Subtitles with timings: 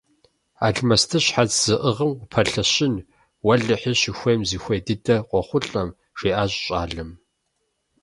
[0.65, 2.93] Алмэсты щхьэц зыӀыгъым упэлъэщын,–
[3.45, 5.89] уэлэхьи, щыхуейм зыхуей дыдэр къохъулӀэм,–
[6.19, 7.11] жиӀащ щӀалэм.